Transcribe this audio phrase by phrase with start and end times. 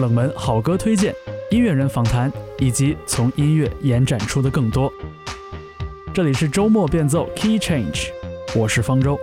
[0.00, 1.14] 冷门好歌推荐、
[1.50, 4.90] 音乐人访谈，以及从音乐延展出的更多。
[6.14, 8.08] 这里是周末变奏 Key Change，
[8.54, 9.18] 我是方舟。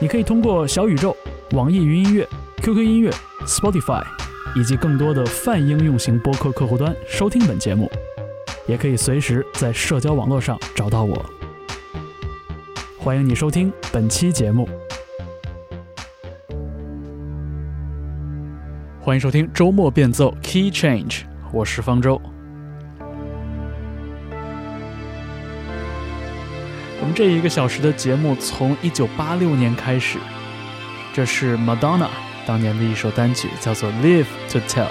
[0.00, 1.14] 你可以通过小宇宙、
[1.50, 2.26] 网易云音乐、
[2.62, 3.12] QQ 音乐、
[3.46, 4.02] Spotify
[4.56, 7.90] 以及更多的泛应用型播客客户端收听本节目，
[8.66, 11.22] 也可以随时在社交网络上找到我。
[12.96, 14.66] 欢迎你收听本期节目。
[19.10, 22.22] 欢迎收听周末变奏 Key Change，我是方舟。
[27.00, 30.20] 我们这一个小时的节目从一九八六年开始，
[31.12, 32.06] 这是 Madonna
[32.46, 34.84] 当年的一首单曲，叫做《Live to Tell》。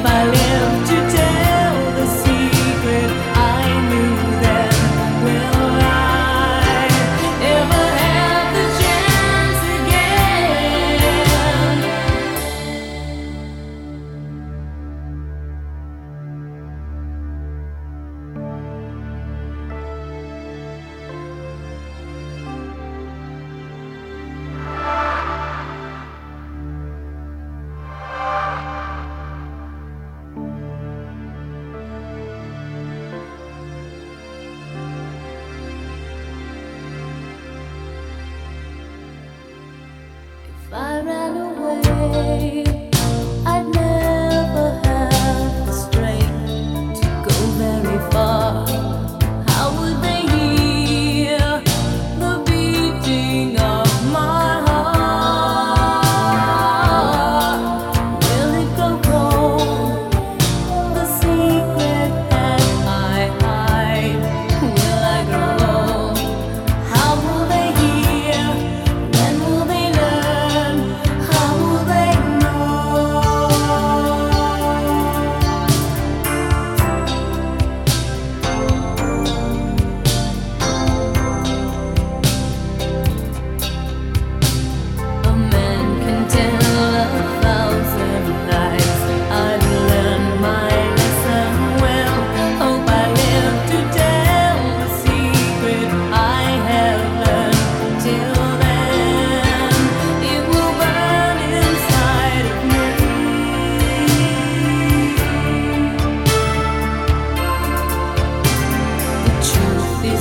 [0.00, 0.41] my.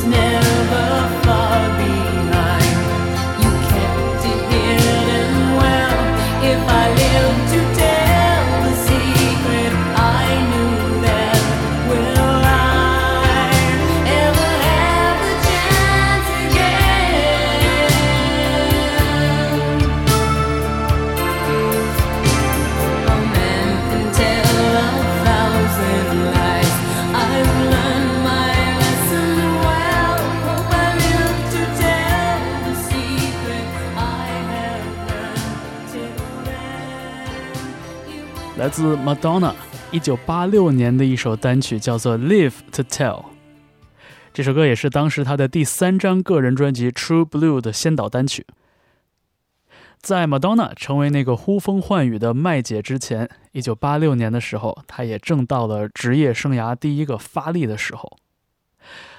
[0.03, 0.40] never
[38.71, 39.53] 自 Madonna，
[39.91, 43.21] 一九八六年的一首单曲叫做《Live to Tell》。
[44.33, 48.45] 这首歌也是当时她的第三张个人专辑《True Blue》的先导单曲。
[49.99, 58.17] 在 Madonna 成为那个呼风唤雨的麦姐之前，一九八六年的时候，她也正到了职业生涯第一个发力的时候。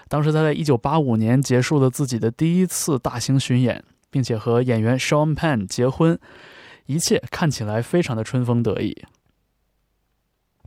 [0.09, 6.19] 当时她在一九八五年结束了自己的第一次大型巡演，并且和演员 Sean Penn 结婚，
[6.87, 9.05] 一切看起来非常的春风得意。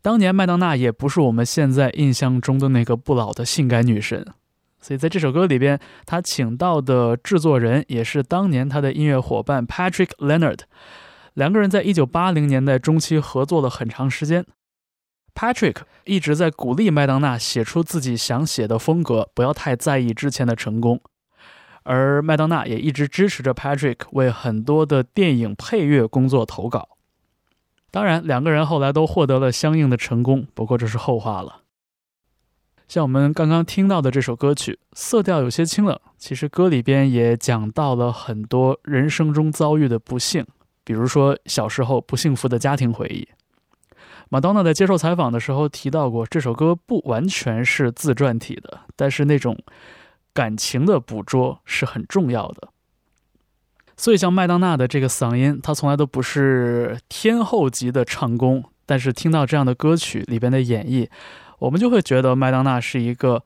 [0.06, 4.24] 当年麦当娜也不是我们现在印象中的那个不老的性感女神，
[4.80, 10.60] 所以在这首歌里边，她请到的制作人也是当年她的音乐伙伴 Patrick Leonard，
[11.34, 14.46] 两个人在一九八零年代中期合作了很长时间。
[15.34, 21.02] Patrick 一直在鼓励麦当娜写出自己想写的风格，不要太在意之前的成功，
[21.82, 26.90] 而麦当娜也一直支持着 Patrick 为很多的电影配乐工作投稿。
[27.96, 31.62] 当然，两个人后来都获得了相应的成功，不过这是后话了。
[32.90, 40.46] 像我们刚刚听到的这首歌曲，色调有些清冷，其实歌里边也讲到了很多人生中遭遇的不幸，
[40.84, 43.26] 比如说小时候不幸福的家庭回忆。
[44.28, 49.58] 马当娜在接受采访的时候提到过，这首歌不完全是自传体的，但是那种
[50.34, 52.68] 感情的捕捉是很重要的。
[53.98, 58.64] 所以，像麦当娜的这个嗓音，她从来都不是天后级的唱功。
[58.86, 61.08] 但是，听到这样的歌曲里边的演绎，
[61.60, 63.44] 我们就会觉得麦当娜是一个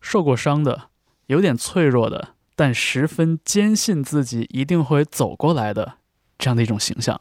[0.00, 0.88] 受过伤的、
[1.26, 5.94] 有点脆弱的，但十分坚信自己一定会走过来的
[6.38, 7.20] 这样的一种形象。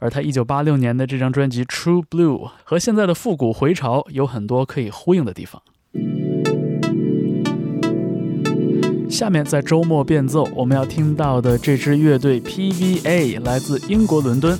[0.00, 5.62] 而她1986年的这张专辑《True Blue》和现在的复古回潮有很多可以呼应的地方。
[9.12, 14.58] 下面在周末变奏，我们要听到的这支乐队 PVA 来自英国伦敦。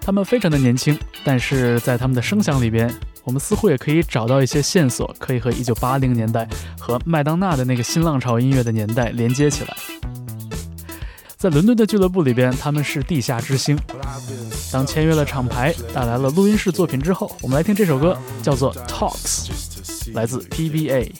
[0.00, 2.88] 他们非常的年轻，但是在他们的声响里边，
[3.24, 6.48] 我们似乎也可以找到一些线索，可以和1980年代
[6.78, 9.76] 和麦当娜的那个新浪潮音乐的年代连接起来。
[11.36, 13.76] 在伦敦的俱乐部里边，他们是地下之星。
[14.72, 19.48] 当签约了厂牌，带来了录音室作品之后，我们来听这首歌，叫做 Talks，
[20.14, 21.10] 来自 PVA。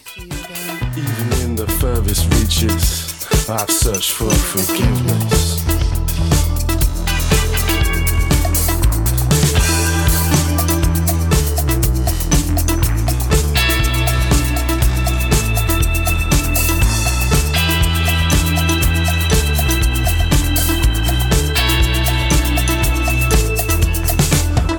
[0.99, 5.65] Even in the furthest reaches, I've searched for forgiveness.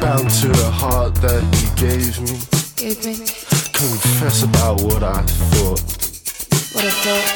[0.02, 2.40] Bound to the heart that he gave me.
[2.76, 3.26] Gave me.
[3.72, 5.99] Confess about what I thought
[6.80, 7.28] what I thought.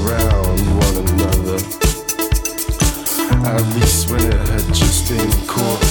[0.00, 1.58] Around one another.
[3.46, 5.82] At least when it had just been caught.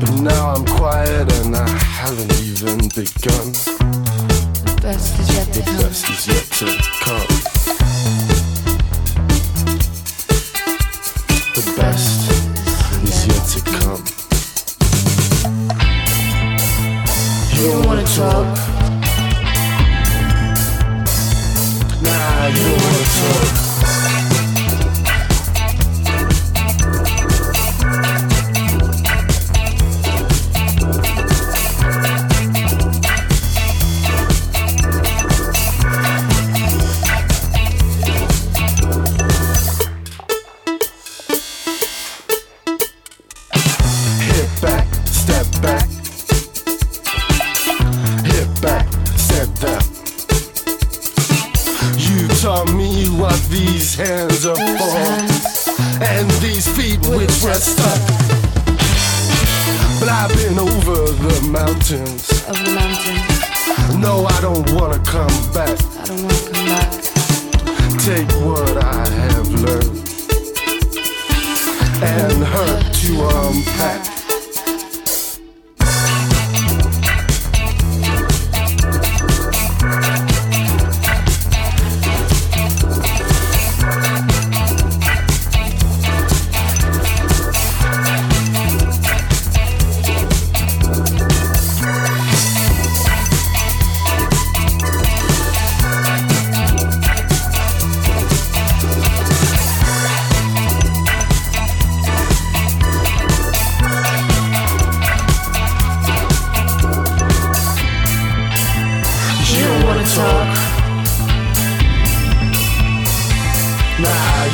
[0.00, 3.52] But now I'm quiet and I haven't even begun.
[4.64, 5.76] The best is yet to come.
[5.76, 6.66] The best is yet to
[7.04, 8.35] come.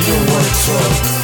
[0.01, 1.22] you work taught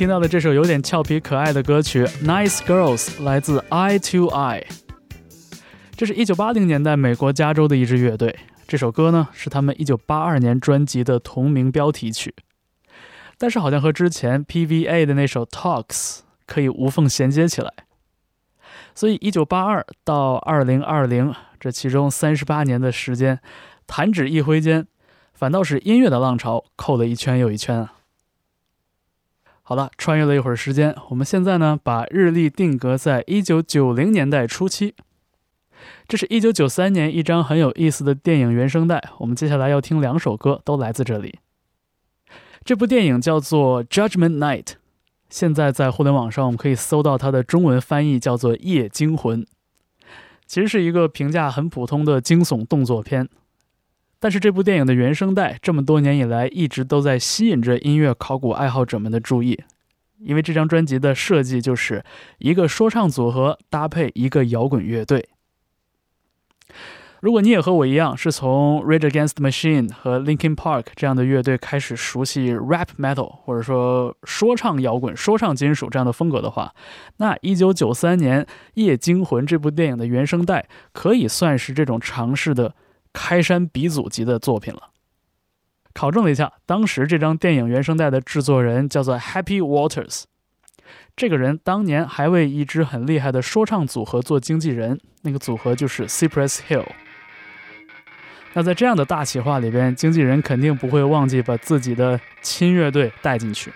[0.00, 4.64] 听到的这首有点俏皮可爱的歌曲《Nice Girls》来自 I to I，
[5.94, 8.34] 这是一九八零年代美国加州的一支乐队。
[8.66, 12.34] 这首歌呢是他们一九八二年专辑的同名标题曲，
[13.36, 17.70] 但是好像和之前 PVA 的那首 Talks 可以无缝衔接起来。
[18.94, 23.38] 所以一九八二到二零二零这其中三十八年的时间，
[23.86, 24.86] 弹指一挥间，
[25.34, 27.92] 反倒是音乐的浪潮扣了一圈又一圈啊。
[29.70, 34.96] 好了，穿越了一会儿时间，我们现在呢把日历定格在一九九零年代初期。
[36.08, 39.00] 这是一九九三年一张很有意思的电影原声带。
[39.18, 41.38] 我们接下来要听两首歌，都来自这里。
[42.64, 44.64] 这部电影叫做《Judgment Night》，
[45.28, 49.44] 现在在互联网上我们可以搜到它的中文翻译叫做《夜惊魂》，
[50.46, 53.28] 其实是一个评价很普通的惊悚动作片。
[54.20, 59.58] 但是这部电影的原声带这么多年以来一直都在吸引着音乐考古爱好者们的注意，
[60.18, 62.04] 因为这张专辑的设计就是
[62.38, 65.30] 一个说唱组合搭配一个摇滚乐队。
[67.20, 76.74] 如果你也和我一样是从 Rage Against Machine 和 Linkin Park 这样的乐队开始熟悉 Rap Metal 或者说说唱摇滚、说唱金属这样的风格的话，
[77.16, 82.74] 那1993年《夜惊魂》这部电影的原声带可以算是这种尝试的。
[83.12, 84.90] 开山鼻祖级的作品了。
[85.92, 90.22] 考证了一下，当时这张电影原声带的制作人叫做 Happy Waters，
[91.16, 96.86] 这个人当年还为一支很厉害的说唱组合做经纪人，那个组合就是 Cypress Hill。
[98.52, 103.72] 那在这样的大企划里边，经纪人肯定不会忘记把自己的亲乐队带进去。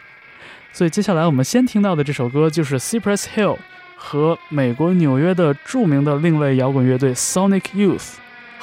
[0.73, 3.59] 所以接下来我们先听到的这首歌就是 Cypress Hill
[3.97, 8.15] 和美国纽约的著名的另类摇滚乐队 Sonic Youth。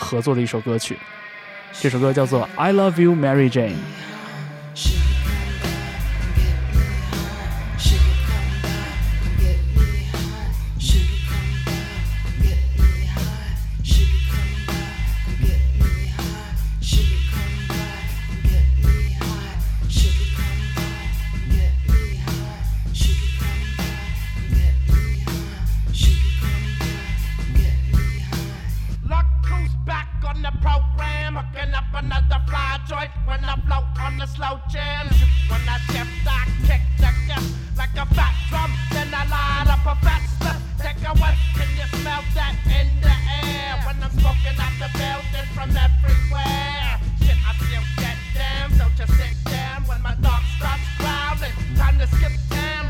[0.01, 0.97] 合作的一首歌曲，
[1.79, 3.75] 这首歌叫做《I Love You, Mary Jane》。
[30.61, 35.07] program, hooking up another fly joint when I float on the slow jam.
[35.47, 39.85] When I shift, I kick the gift like a fat drum, then I light up
[39.85, 40.59] a fat slip.
[40.79, 43.79] Take a whiff, can you smell that in the air?
[43.85, 46.99] When I'm smoking out the building from everywhere.
[47.23, 51.55] Shit, I still get down, don't you sit down when my dog starts growling.
[51.77, 52.80] Time to skip down.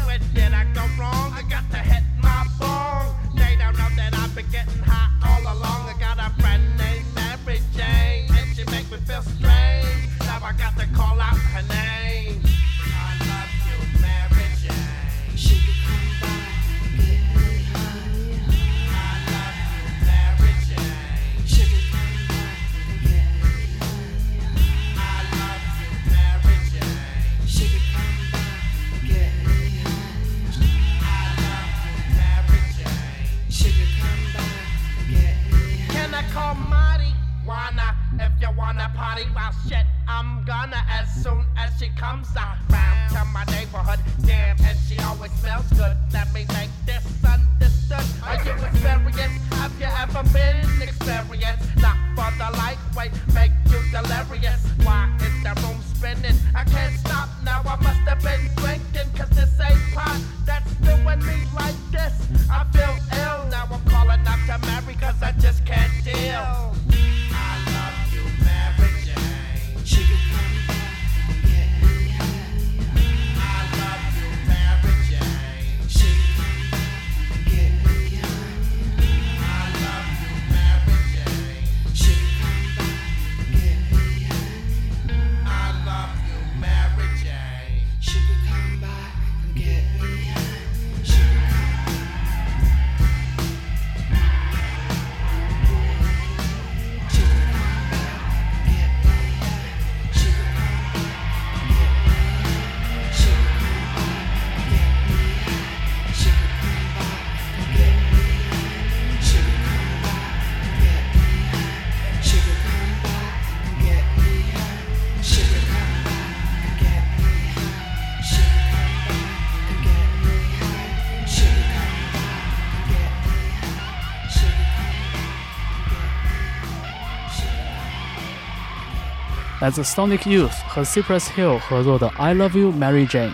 [129.61, 133.29] 来自 Sonic Youth 和 Cypress Hill 合作的《I Love You, Mary Jane》。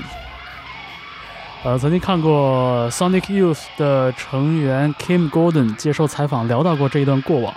[1.63, 7.53] 呃，曾经看过 Sonic Youth 的成员 Kim Gordon 接受采访，聊到过这一段过往。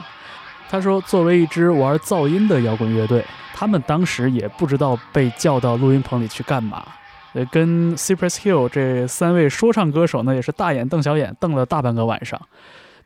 [0.69, 6.87] 他说，作为一支玩噪音的摇滚乐队，他们当时也不知道被叫到录音棚里去干嘛。
[7.33, 12.41] 呃，跟 Cypress Hill 这三位说唱歌手呢，也是大眼瞪小眼，瞪了大半个晚上。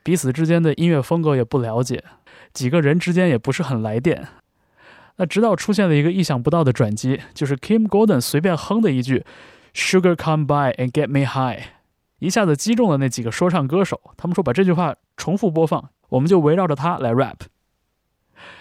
[0.03, 2.03] 彼此之间的音乐风格也不了解，
[2.53, 4.27] 几个人之间也不是很来电。
[5.17, 9.25] 那直到出现了一个意想不到的转机，就是 Kim Gordon 随便哼的一句
[9.73, 11.69] “Sugar come by and get me high”，
[12.19, 14.01] 一下子击中了那几个说唱歌手。
[14.17, 17.41] 他们说把这句话重复播放，我们就围绕着它来 rap。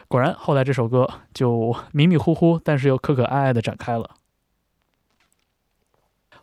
[0.07, 4.11] 果然，后来这首歌就迷迷糊糊，但是又可可爱爱的展开了。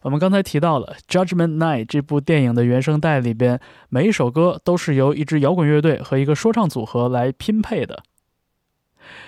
[0.02, 8.04] 我们刚才提到了《Judgment Night》这部电影的原声带里边，每一首歌都是由一支摇滚乐队和一个说唱组合来拼配的。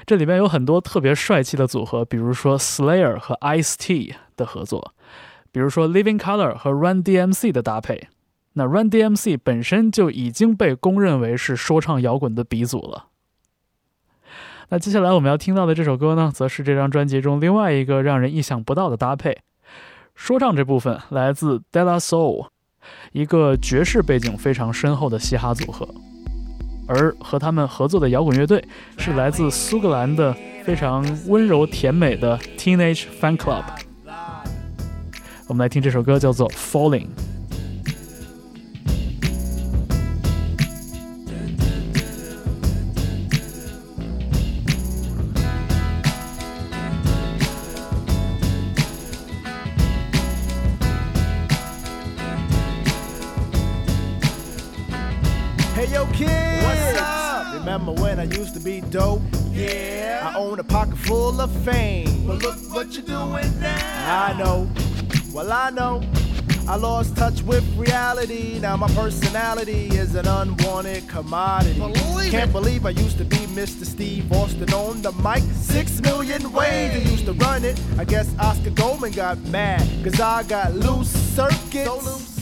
[0.06, 4.94] 这里面有很多特别帅气的组合，比如说 Slayer 和 Ice T 的合作，
[5.52, 8.08] 比如说 Living Color 和 Run DMC 的搭配。
[8.54, 13.08] 那 Run DMC 本身就已经被公认为是说唱摇滚的鼻祖了。
[14.70, 19.40] 那接下来我们要听到的这首歌呢，则是这张专辑中另外一个让人意想不到的搭配。
[20.14, 22.48] 说唱这部分来自 Della Soul，
[23.12, 25.88] 一个爵士背景非常深厚的嘻哈组合，
[26.88, 28.64] 而和他们合作的摇滚乐队
[28.98, 33.64] 是来自苏格兰的非常温柔甜美的 Teenage Fan Club。
[35.48, 37.02] 我们来听这首歌，叫做《Falling》。
[58.94, 59.22] Dope.
[59.52, 60.32] Yeah.
[60.34, 62.28] I own a pocket full of fame.
[62.28, 64.30] But look what you're doing now.
[64.30, 64.70] I know.
[65.34, 66.04] Well, I know.
[66.68, 68.60] I lost touch with reality.
[68.60, 71.80] Now my personality is an unwanted commodity.
[71.80, 72.54] Believe Can't it.
[72.54, 73.84] believe I used to be Mr.
[73.84, 75.44] Steve Austin on the mic.
[75.56, 77.82] Six million ways I used to run it.
[77.98, 79.82] I guess Oscar Goldman got mad.
[80.04, 81.86] Cause I got loose circuits.
[81.86, 82.34] So loose.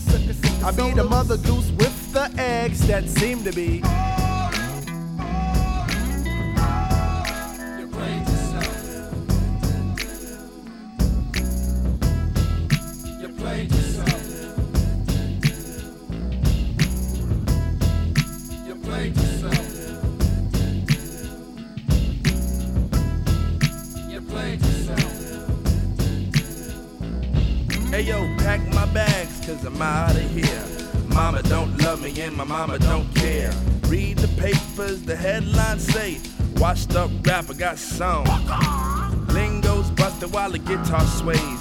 [0.64, 3.82] I be the mother goose with the eggs that seem to be.
[37.82, 38.26] Song.
[39.28, 41.61] Lingo's busted while the guitar sways.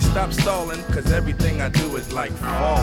[0.00, 2.77] Stop stalling, cause everything I do is like falling.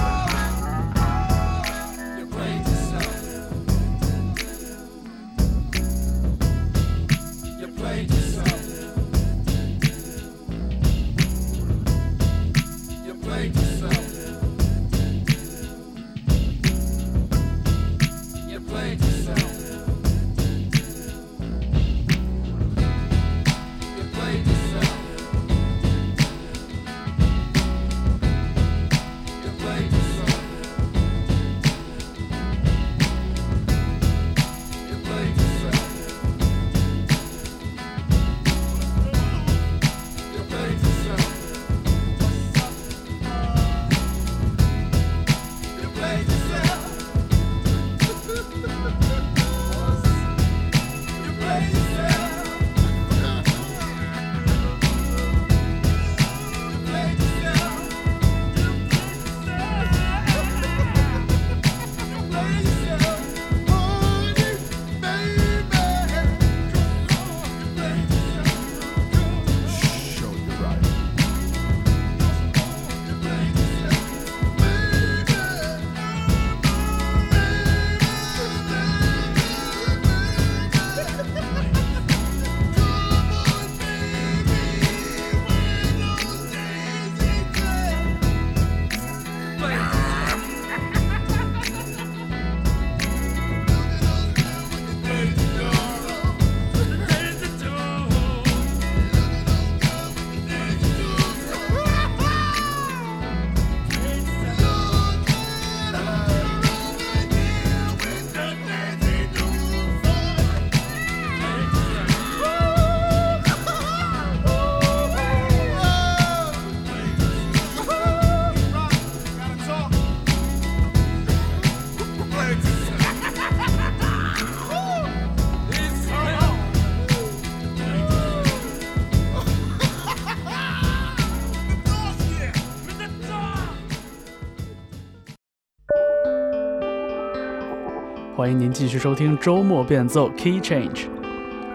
[138.45, 141.07] 欢迎您继续收听周末变奏 Key Change，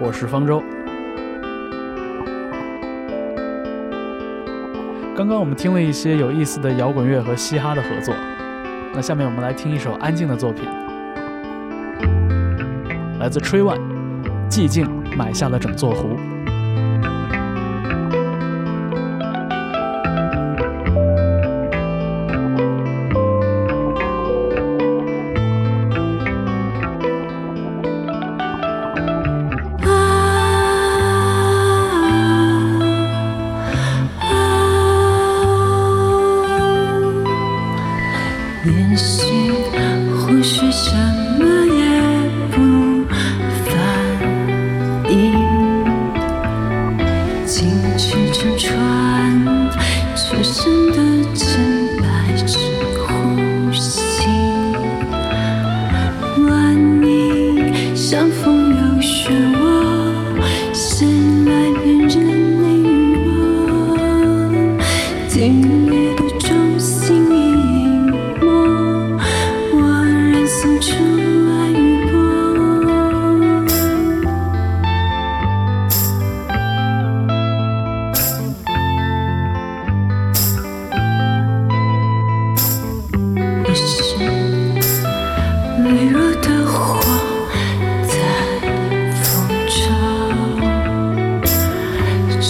[0.00, 0.62] 我是方舟。
[5.16, 8.14] 刚刚我们听了一些有意思的摇滚乐和嘻哈的合作，
[8.94, 10.64] 那下面我们来听一首安静的作品，
[13.18, 13.80] 来自 Tree One，
[14.48, 16.10] 寂静买下了整座湖。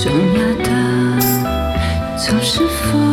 [0.02, 1.20] 重要的
[2.16, 3.09] 总是风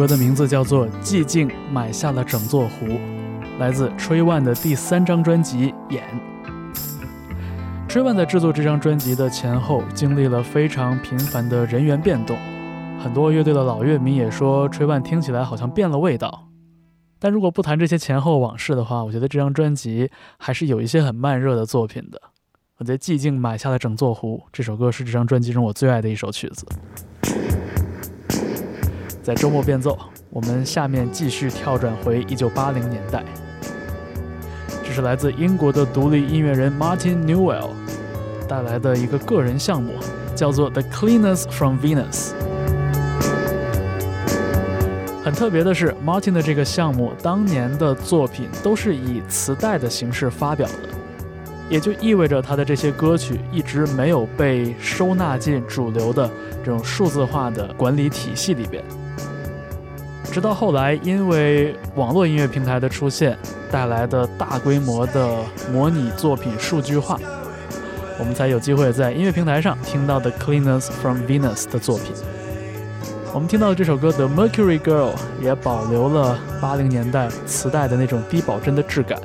[0.00, 2.86] 歌的名字叫做《寂静买下了整座湖》，
[3.58, 6.02] 来自 Tree One 的第三张专辑《眼》。
[7.86, 12.38] Tree One 在制作这张专辑的前后经历了非常频繁的人员变动，
[12.98, 16.48] 很多乐队的老乐迷也说 Tree One 听起来好像变了味道。
[17.18, 22.18] 但如果不谈这些前后往事的话，我觉得这张专辑还是有一些很慢热的作品的。
[22.78, 26.64] 我在《寂静买下了整座湖》这首歌是这张专辑中我最爱的一首曲子。
[29.30, 29.96] 在周末变奏，
[30.28, 33.24] 我们下面继续跳转回一九八零年代。
[34.82, 37.68] 这是来自英国的独立音乐人 Martin Newell
[38.48, 39.92] 带来的一个个人项目，
[40.34, 42.30] 叫做《The Cleaners from Venus》。
[45.22, 50.88] 很特别的是，Martin 的这个项目当年的作品都是以磁带的形式发表的，
[51.70, 56.28] 也就意味着他的这些歌曲一直没有被收纳进主流的
[56.64, 58.82] 这种数字化的管理体系里边。
[60.32, 63.38] 直到后来，因为网络音乐平台的出现
[63.70, 65.38] 带来的大规模的
[65.72, 67.18] 模拟作品数据化，
[68.18, 72.12] 我们才有机会在音乐平台上听到的 Cleaners from Venus 的作品。
[73.32, 79.20] 我们听到的这首歌的《Mercury Girl》也保留了八零年代磁带的那种低保真的质感。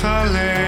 [0.00, 0.59] falling.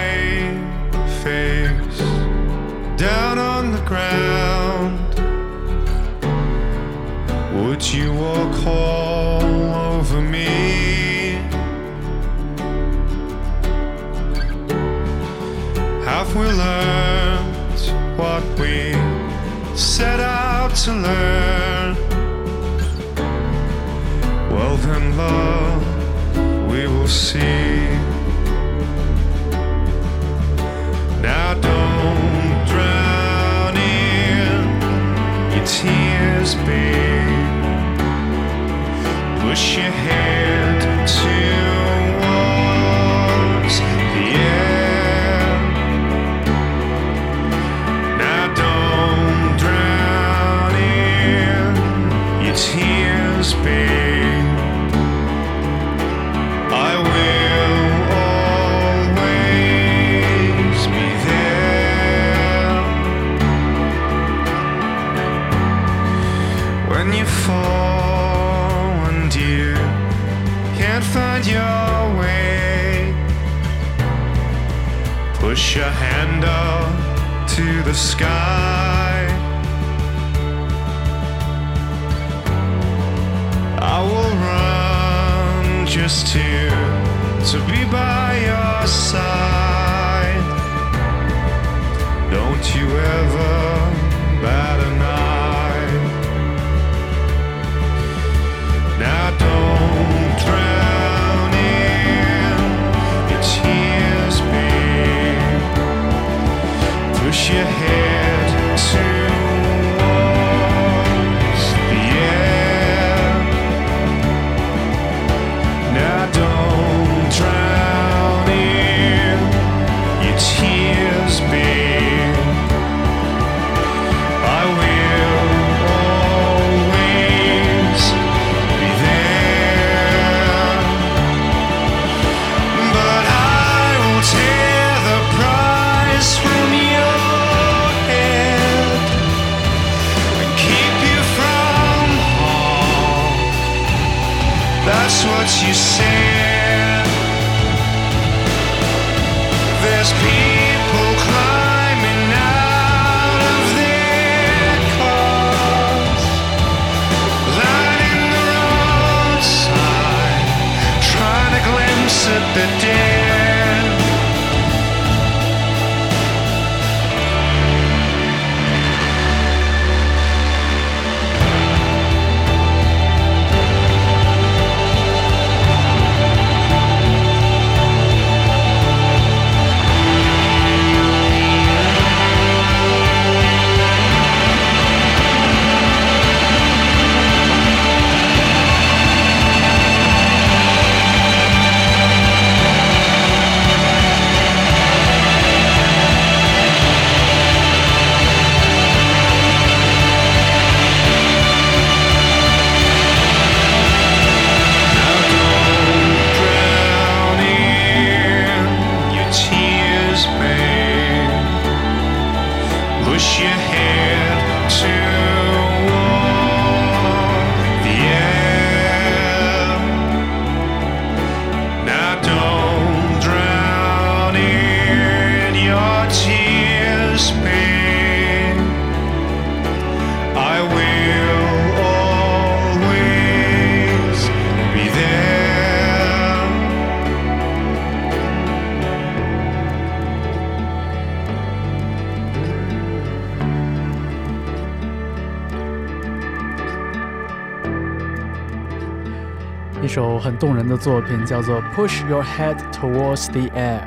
[250.83, 253.83] 作品，叫做《Push Your Head Towards the Air》，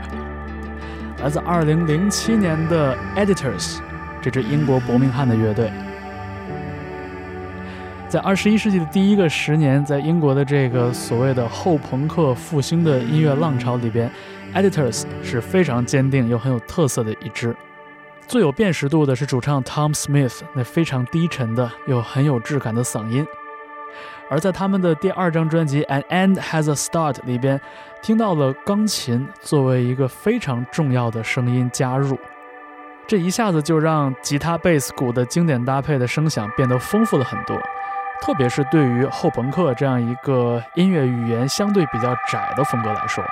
[1.21, 3.79] 来自2007年的 Editors
[4.21, 5.69] 这支英国伯明翰的乐队。
[8.07, 14.09] 在二十一世纪的第一个十年，在英国的这个所谓的后朋克复兴的音乐浪潮里边
[14.53, 17.53] ，Editors 是非常坚定又很有特色的一支。
[18.25, 23.27] 最有辨识度的是主唱 Tom Smith 那非常低沉的又很有质感的嗓音。
[24.29, 27.59] 而在他们的第二张专辑《An End Has a Start》里边，
[28.01, 32.17] 听到了钢琴作为一个非常重要的声音加入，
[33.07, 37.55] 这一下子就让吉他、贝斯、鼓的经典搭配的声响变得丰富了很多。
[38.21, 43.23] 特别是对于后朋克这样一个音乐语言相对比较窄的风格来说。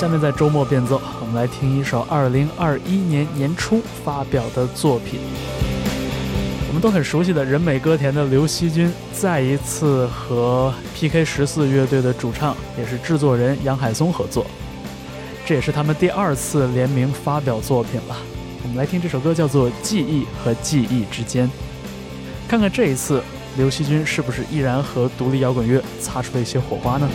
[0.00, 5.20] 下面在周末变奏，我们来听一首2021年年初发表的作品。
[6.68, 14.46] 我们都很熟悉的人美歌甜的刘惜君，再一次和 PK 十四乐队的主唱，也是制作人杨海松合作，
[15.44, 18.16] 这也是他们第二次联名发表作品了。
[18.62, 21.46] 我们来听这首歌，叫做《记忆和记忆之间》，
[22.48, 23.22] 看看这一次
[23.58, 27.06] 刘惜君是不是依然和独立摇滚乐擦出了一些火花呢？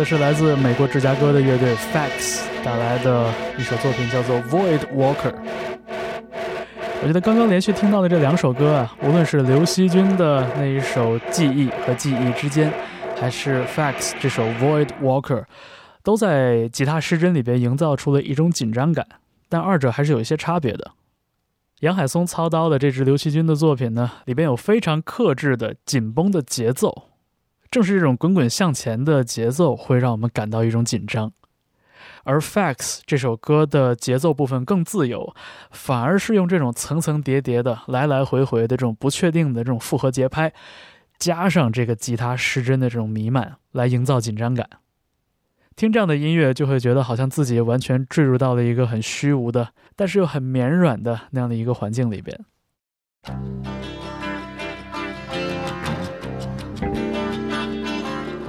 [0.00, 5.30] 的是来自美国芝加哥的乐队 Facts 带来的一首作品，叫做《Void Walker》。
[7.02, 12.72] 我觉得刚刚连续听到的这两首歌啊，无论是刘惜君的那一首《记忆》和《记忆》之间，
[13.20, 15.42] 还是 Facts 这首《Void Walker》，
[16.02, 19.06] 都在吉他失真里边营造出了一种紧张感，
[19.50, 20.92] 但二者还是有一些差别的。
[21.80, 27.09] 杨海松操刀的这支刘惜君的作品呢，里边有非常克制的紧绷的节奏，
[27.70, 31.32] 正是这种滚滚向前的节奏会让我们感到一种紧张。
[32.24, 35.34] 而 Facts 这首歌的节奏部分更自由，
[35.70, 40.52] 反而是用这种层层叠叠的、来来回回的这种不确定的这种复合节拍，
[41.18, 44.68] 加上这个吉他失真的这种弥漫，来营造紧张感。
[45.76, 52.38] 听这样的音乐，就会觉得好像自己完全坠入到了一个很虚无的，但是又很绵软的那样的一个环境里边。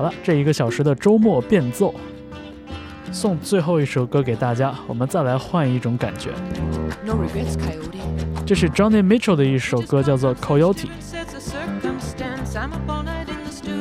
[0.02, 1.94] 好了这一个小时的周末变奏。
[3.12, 6.32] 送最后一首歌给大家我们再来换一种感觉。
[8.44, 10.88] 这是 johnny mitchell 的一首歌叫做 coyote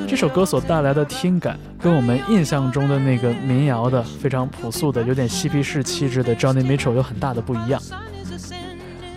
[0.06, 7.80] 这首歌所带来的听感跟我们印象中的那个民谣的非常朴素的有点嬉皮士气质的 johnny mitchell 有很大的不一样。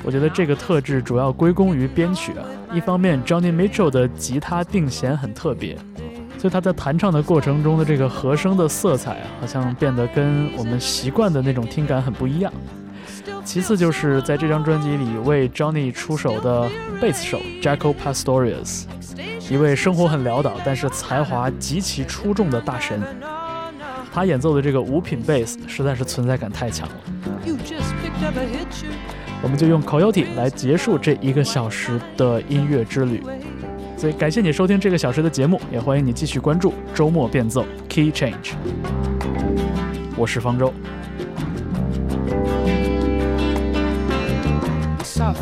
[0.06, 2.45] 我觉得这个特质主要归功于编曲啊。
[2.74, 5.78] 一方面 johnny mitchell 的吉他定弦很特别
[6.43, 12.51] 所以他在弹唱的过程中的这个和声的色彩啊，好像变得跟我们习惯的那种听感很不一样。
[13.45, 16.69] 其次就是在这张专辑里为 Johnny 出手的
[16.99, 18.83] 贝斯手 Jaco Pastorius，
[19.49, 23.01] 一位生活很潦倒但是才华极其出众的大神。
[24.13, 26.95] 他演奏的这个五品贝斯实在是存在感太强了。
[29.41, 33.23] 我们就用 Coyote 来结束这一个小时的音乐之旅。
[34.04, 38.51] 所以感谢你收听这个小时的节目，也欢迎你继续关注周末变奏 Key Change。
[40.18, 40.74] 我是方舟。
[44.97, 45.34] We saw a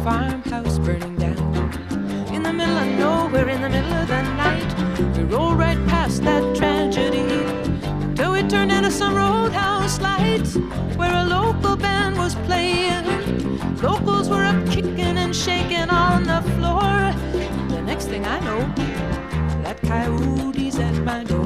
[19.91, 21.45] coyote's at my door.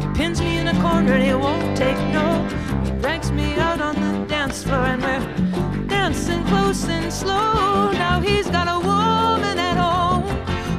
[0.00, 2.26] He pins me in a corner and he won't take no.
[2.84, 7.90] He drags me out on the dance floor and we're dancing close and slow.
[8.04, 10.26] Now he's got a woman at home.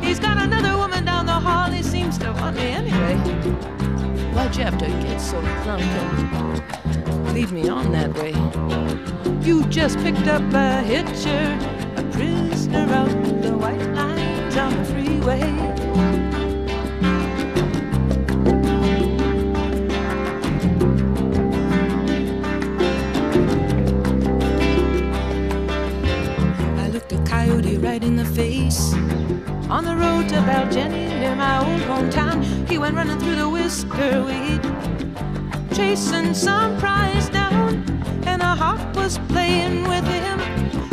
[0.01, 1.69] He's got another woman down the hall.
[1.69, 3.15] He seems to want me anyway.
[4.33, 8.33] Why'd you have to get so drunk and lead me on that way?
[9.47, 11.45] You just picked up a hitcher,
[12.01, 15.48] a prisoner out the white lines on the freeway.
[28.69, 28.93] Face.
[29.69, 34.23] On the road to Baljenny near my old hometown, he went running through the whisker
[34.23, 34.61] weed,
[35.75, 37.83] chasing some prize down,
[38.25, 40.39] and a hawk was playing with him.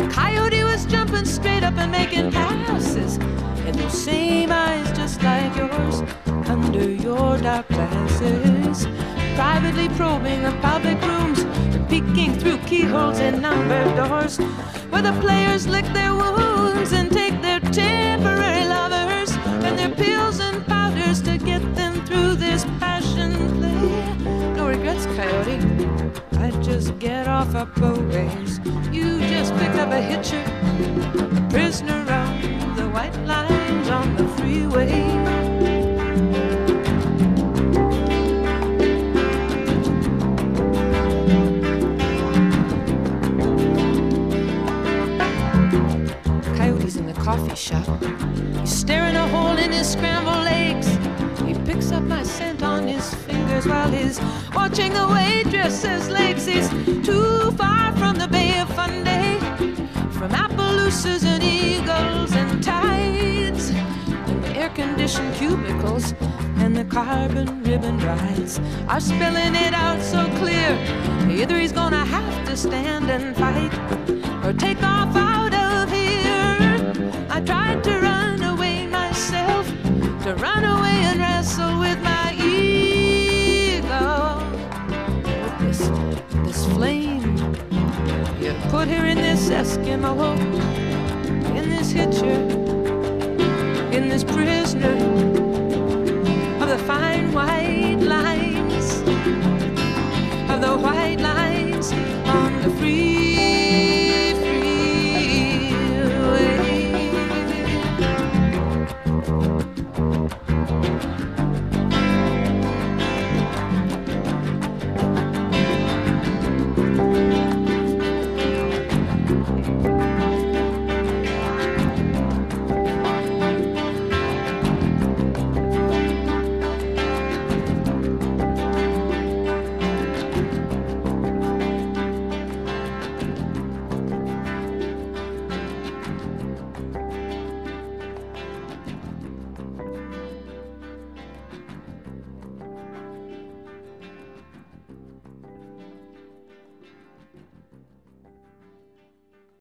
[0.09, 3.17] Coyote was jumping straight up and making passes,
[3.65, 6.03] and those same eyes just like yours
[6.47, 8.87] under your dark glasses,
[9.35, 11.45] privately probing the public rooms,
[11.89, 14.37] peeking through keyholes and numbered doors,
[14.91, 19.31] where the players lick their wounds and take their temporary lovers
[19.65, 24.53] and their pills and powders to get them through this passion play.
[24.55, 25.59] No regrets, Coyote.
[26.45, 27.65] I just get off a
[28.13, 28.59] ways.
[28.91, 30.43] You just pick up a hitcher,
[31.37, 33.66] a prisoner on the white lines
[47.57, 48.03] shop.
[48.59, 50.87] He's staring a hole in his scrambled eggs.
[51.41, 54.19] He picks up my scent on his fingers while he's
[54.53, 56.45] watching the waitress's legs.
[56.45, 56.69] He's
[57.03, 59.39] too far from the Bay of Fundy,
[60.11, 66.13] from Appaloosas and eagles and tides, and the air-conditioned cubicles
[66.57, 70.77] and the carbon ribbon rides are spelling it out so clear.
[71.29, 73.73] Either he's gonna have to stand and fight
[74.45, 75.36] or take off out
[80.27, 83.87] to run away and wrestle with my ego.
[85.61, 85.87] This,
[86.43, 87.37] this flame,
[88.41, 90.35] you put here in this Eskimo,
[91.55, 92.41] in this hitcher,
[93.95, 95.36] in this prisoner.